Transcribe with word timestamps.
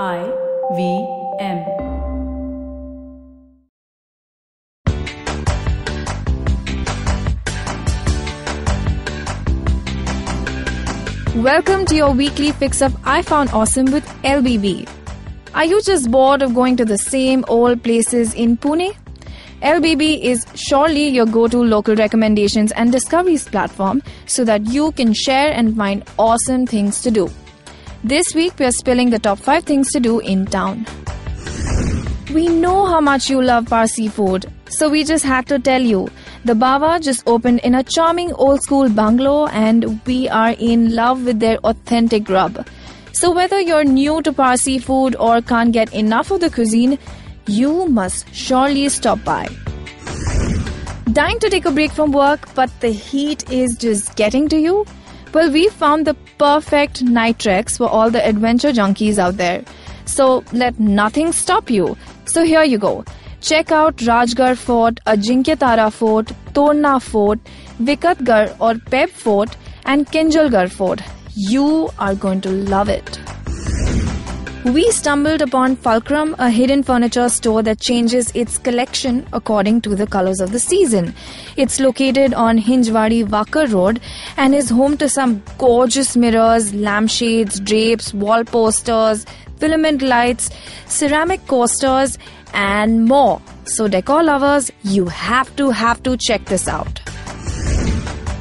I 0.00 0.24
V 0.74 1.06
M. 1.38 1.58
Welcome 11.42 11.84
to 11.84 11.94
your 11.94 12.12
weekly 12.12 12.52
fix 12.52 12.80
of 12.80 12.96
I 13.04 13.20
Found 13.20 13.50
Awesome 13.50 13.92
with 13.92 14.06
LBB. 14.24 14.88
Are 15.52 15.66
you 15.66 15.82
just 15.82 16.10
bored 16.10 16.40
of 16.40 16.54
going 16.54 16.78
to 16.78 16.86
the 16.86 16.96
same 16.96 17.44
old 17.48 17.82
places 17.82 18.32
in 18.32 18.56
Pune? 18.56 18.96
LBB 19.60 20.22
is 20.22 20.46
surely 20.54 21.08
your 21.08 21.26
go 21.26 21.48
to 21.48 21.58
local 21.58 21.94
recommendations 21.96 22.72
and 22.72 22.90
discoveries 22.90 23.46
platform 23.46 24.02
so 24.24 24.42
that 24.42 24.64
you 24.68 24.92
can 24.92 25.12
share 25.12 25.52
and 25.52 25.76
find 25.76 26.02
awesome 26.18 26.66
things 26.66 27.02
to 27.02 27.10
do. 27.10 27.30
This 28.04 28.34
week, 28.34 28.58
we 28.58 28.66
are 28.66 28.72
spilling 28.72 29.10
the 29.10 29.18
top 29.20 29.38
5 29.38 29.62
things 29.62 29.92
to 29.92 30.00
do 30.00 30.18
in 30.18 30.44
town. 30.44 30.84
We 32.34 32.48
know 32.48 32.86
how 32.86 33.00
much 33.00 33.30
you 33.30 33.40
love 33.40 33.66
Parsi 33.66 34.08
food, 34.08 34.46
so 34.68 34.88
we 34.88 35.04
just 35.04 35.24
had 35.24 35.46
to 35.46 35.60
tell 35.60 35.80
you. 35.80 36.08
The 36.44 36.54
Bava 36.54 37.00
just 37.00 37.22
opened 37.28 37.60
in 37.60 37.76
a 37.76 37.84
charming 37.84 38.32
old 38.32 38.60
school 38.62 38.88
bungalow, 38.88 39.46
and 39.46 40.04
we 40.04 40.28
are 40.28 40.56
in 40.58 40.96
love 40.96 41.24
with 41.24 41.38
their 41.38 41.58
authentic 41.58 42.28
rub. 42.28 42.66
So, 43.12 43.30
whether 43.30 43.60
you're 43.60 43.84
new 43.84 44.20
to 44.22 44.32
Parsi 44.32 44.80
food 44.80 45.14
or 45.14 45.40
can't 45.40 45.70
get 45.70 45.94
enough 45.94 46.32
of 46.32 46.40
the 46.40 46.50
cuisine, 46.50 46.98
you 47.46 47.86
must 47.86 48.34
surely 48.34 48.88
stop 48.88 49.22
by. 49.22 49.46
Dying 51.12 51.38
to 51.38 51.48
take 51.48 51.66
a 51.66 51.70
break 51.70 51.92
from 51.92 52.10
work, 52.10 52.52
but 52.56 52.68
the 52.80 52.90
heat 52.90 53.48
is 53.48 53.76
just 53.76 54.16
getting 54.16 54.48
to 54.48 54.58
you? 54.58 54.84
Well, 55.32 55.50
we 55.50 55.68
found 55.68 56.06
the 56.06 56.14
perfect 56.36 57.02
night 57.02 57.38
treks 57.38 57.78
for 57.78 57.88
all 57.88 58.10
the 58.10 58.26
adventure 58.26 58.70
junkies 58.70 59.18
out 59.18 59.38
there. 59.38 59.64
So 60.04 60.44
let 60.52 60.78
nothing 60.78 61.32
stop 61.32 61.70
you. 61.70 61.96
So 62.26 62.44
here 62.44 62.64
you 62.64 62.76
go. 62.76 63.04
Check 63.40 63.72
out 63.72 63.96
Rajgarh 63.96 64.58
Fort, 64.58 65.00
Ajinkya 65.06 65.58
Tara 65.58 65.90
Fort, 65.90 66.32
Torna 66.52 67.00
Fort, 67.00 67.38
Vikatgarh 67.80 68.54
or 68.60 68.74
Peb 68.74 69.08
Fort, 69.08 69.56
and 69.86 70.06
Kinjalgarh 70.06 70.70
Fort. 70.70 71.00
You 71.34 71.88
are 71.98 72.14
going 72.14 72.42
to 72.42 72.50
love 72.50 72.90
it. 72.90 73.21
We 74.64 74.92
stumbled 74.92 75.42
upon 75.42 75.74
Fulcrum, 75.74 76.36
a 76.38 76.48
hidden 76.48 76.84
furniture 76.84 77.28
store 77.28 77.64
that 77.64 77.80
changes 77.80 78.30
its 78.32 78.58
collection 78.58 79.26
according 79.32 79.80
to 79.80 79.96
the 79.96 80.06
colors 80.06 80.38
of 80.38 80.52
the 80.52 80.60
season. 80.60 81.16
It's 81.56 81.80
located 81.80 82.32
on 82.32 82.58
Hinjwadi 82.58 83.26
Wakad 83.26 83.72
Road 83.72 84.00
and 84.36 84.54
is 84.54 84.70
home 84.70 84.96
to 84.98 85.08
some 85.08 85.42
gorgeous 85.58 86.16
mirrors, 86.16 86.72
lampshades, 86.74 87.58
drapes, 87.58 88.14
wall 88.14 88.44
posters, 88.44 89.26
filament 89.56 90.00
lights, 90.00 90.48
ceramic 90.86 91.44
coasters, 91.48 92.16
and 92.54 93.06
more. 93.06 93.42
So, 93.64 93.88
decor 93.88 94.22
lovers, 94.22 94.70
you 94.84 95.06
have 95.06 95.54
to 95.56 95.70
have 95.70 96.04
to 96.04 96.16
check 96.16 96.44
this 96.44 96.68
out. 96.68 97.00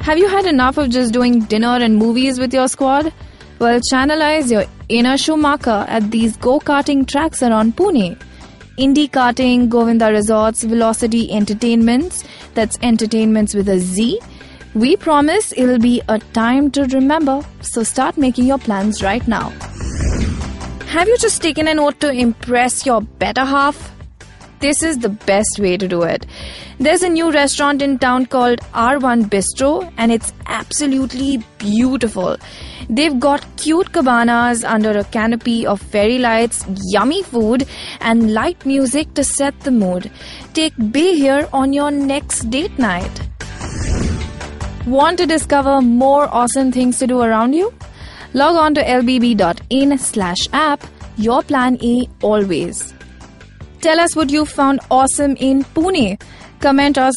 Have 0.00 0.16
you 0.16 0.28
had 0.28 0.46
enough 0.46 0.78
of 0.78 0.88
just 0.88 1.12
doing 1.12 1.40
dinner 1.40 1.76
and 1.76 1.98
movies 1.98 2.38
with 2.38 2.54
your 2.54 2.68
squad? 2.68 3.12
Well, 3.58 3.80
channelize 3.92 4.50
your 4.50 4.64
inner 4.88 5.16
Schumacher 5.16 5.84
at 5.88 6.10
these 6.10 6.36
go 6.36 6.58
karting 6.60 7.06
tracks 7.06 7.42
around 7.42 7.76
Pune. 7.76 8.18
Indie 8.78 9.10
Karting, 9.10 9.70
Govinda 9.70 10.12
Resorts, 10.12 10.62
Velocity 10.62 11.28
Entertainmentz, 11.28 12.24
that's 12.54 12.78
entertainments 12.82 13.54
with 13.54 13.70
a 13.70 13.78
Z. 13.78 14.20
We 14.74 14.96
promise 14.96 15.54
it'll 15.56 15.78
be 15.78 16.02
a 16.08 16.18
time 16.18 16.70
to 16.72 16.84
remember, 16.84 17.40
so 17.62 17.82
start 17.82 18.18
making 18.18 18.44
your 18.44 18.58
plans 18.58 19.02
right 19.02 19.26
now. 19.26 19.48
Have 20.88 21.08
you 21.08 21.16
just 21.16 21.40
taken 21.40 21.68
an 21.68 21.78
oath 21.78 21.98
to 22.00 22.10
impress 22.10 22.84
your 22.84 23.00
better 23.00 23.46
half? 23.46 23.95
This 24.60 24.82
is 24.82 24.98
the 24.98 25.10
best 25.10 25.58
way 25.58 25.76
to 25.76 25.86
do 25.86 26.02
it. 26.02 26.24
There's 26.78 27.02
a 27.02 27.08
new 27.08 27.30
restaurant 27.30 27.82
in 27.82 27.98
town 27.98 28.26
called 28.26 28.60
R1 28.72 29.24
Bistro, 29.28 29.92
and 29.98 30.10
it's 30.10 30.32
absolutely 30.46 31.44
beautiful. 31.58 32.36
They've 32.88 33.18
got 33.18 33.44
cute 33.56 33.92
cabanas 33.92 34.64
under 34.64 34.96
a 34.96 35.04
canopy 35.04 35.66
of 35.66 35.80
fairy 35.80 36.18
lights, 36.18 36.64
yummy 36.92 37.22
food, 37.22 37.66
and 38.00 38.32
light 38.32 38.64
music 38.64 39.12
to 39.14 39.24
set 39.24 39.58
the 39.60 39.70
mood. 39.70 40.10
Take 40.54 40.74
bae 40.78 41.14
here 41.14 41.48
on 41.52 41.72
your 41.72 41.90
next 41.90 42.50
date 42.50 42.78
night. 42.78 43.22
Want 44.86 45.18
to 45.18 45.26
discover 45.26 45.82
more 45.82 46.28
awesome 46.32 46.70
things 46.70 46.98
to 47.00 47.06
do 47.06 47.20
around 47.20 47.54
you? 47.54 47.74
Log 48.34 48.56
on 48.56 48.74
to 48.74 48.82
lbb.in 48.82 49.98
slash 49.98 50.38
app, 50.52 50.86
your 51.16 51.42
plan 51.42 51.76
A 51.82 52.08
always. 52.22 52.94
Tell 53.80 54.00
us 54.00 54.16
what 54.16 54.30
you 54.30 54.44
found 54.44 54.80
awesome 54.90 55.36
in 55.36 55.64
Pune. 55.64 56.20
Comment 56.60 56.98
us. 56.98 57.14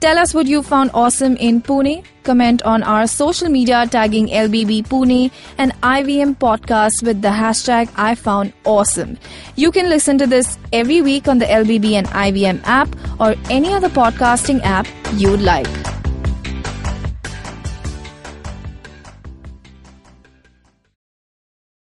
Tell 0.00 0.16
us 0.16 0.32
what 0.32 0.46
you 0.46 0.62
found 0.62 0.90
awesome 0.94 1.36
in 1.36 1.60
Pune. 1.60 2.04
Comment 2.24 2.62
on 2.62 2.82
our 2.82 3.06
social 3.06 3.48
media 3.48 3.86
tagging 3.86 4.28
LBB 4.28 4.86
Pune 4.86 5.30
and 5.58 5.72
IVM 5.82 6.36
podcast 6.36 7.02
with 7.02 7.20
the 7.22 7.28
hashtag 7.28 7.90
I 7.96 8.14
found 8.14 8.52
awesome. 8.64 9.18
You 9.56 9.70
can 9.70 9.88
listen 9.88 10.18
to 10.18 10.26
this 10.26 10.58
every 10.72 11.02
week 11.02 11.28
on 11.28 11.38
the 11.38 11.46
LBB 11.46 11.92
and 11.92 12.06
IVM 12.08 12.60
app 12.64 12.88
or 13.20 13.34
any 13.50 13.72
other 13.72 13.88
podcasting 13.88 14.60
app 14.62 14.86
you'd 15.14 15.40
like. 15.40 15.79